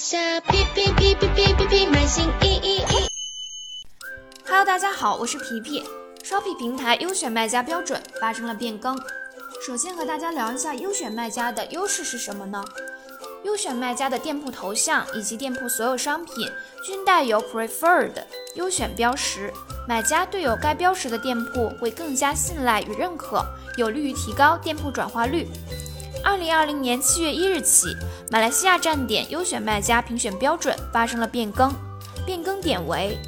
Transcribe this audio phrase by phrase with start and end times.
[0.00, 3.06] 下皮皮皮皮皮皮皮，满心意意意。
[4.46, 5.84] Hello，大家好，我是皮皮。
[6.24, 8.98] Shoppe 平台优选卖家标准发生了变更。
[9.66, 12.64] 首先和大家聊一下优选卖家的优势是什么呢？
[13.44, 16.50] 优选卖家的店铺头像以及店铺所有商品
[16.82, 18.24] 均带有 Preferred
[18.54, 19.52] 优选标识，
[19.86, 23.44] 买家对有该标识的店铺会更加信赖与认可，
[23.76, 25.46] 有利于提高店铺转化率。
[26.22, 27.96] 二零二零年七月一日起，
[28.30, 31.72] 马来西亚站点优选卖家评选标准发生了变更，
[32.26, 33.18] 变更点为：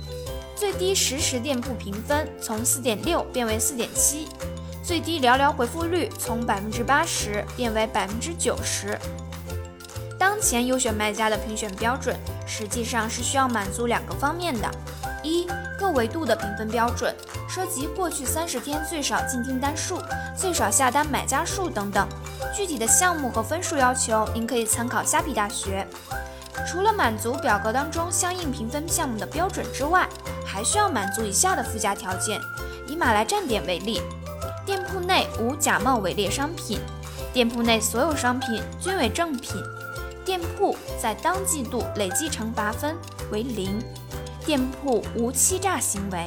[0.54, 4.28] 最低实时店铺评分从四点六变为四点七，
[4.84, 8.98] 最低聊聊回复率从百分之八十变为百分之九十。
[10.42, 12.14] 前优选卖家的评选标准
[12.46, 14.68] 实际上是需要满足两个方面的：
[15.22, 15.46] 一、
[15.78, 17.14] 各维度的评分标准，
[17.48, 19.98] 涉及过去三十天最少进订单数、
[20.36, 22.06] 最少下单买家数等等。
[22.54, 25.86] 具体的项目和分数要求，您可以参考虾皮大学。
[26.66, 30.08] 除了满足表格当中相应评分项目的标准之外，
[30.44, 32.40] 还需要满足以下的附加条件。
[32.86, 34.02] 以马来站点为例，
[34.66, 36.78] 店铺内无假冒伪劣商品，
[37.32, 39.62] 店铺内所有商品均为正品。
[40.24, 42.96] 店铺在当季度累计惩罚分
[43.30, 43.82] 为零，
[44.44, 46.26] 店铺无欺诈行为。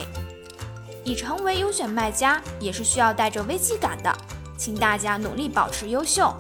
[1.04, 4.16] 已成为优选卖家也是需要带着危机感的，
[4.58, 6.34] 请大家努力保持优秀。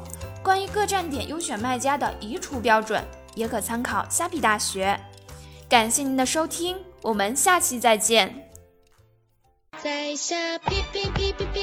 [0.43, 3.03] 关于各站点优选卖家的移除标准，
[3.35, 4.99] 也可参考虾皮大学。
[5.69, 8.49] 感谢您的收听，我们下期再见。
[9.83, 11.54] 在下皮皮皮皮皮皮皮。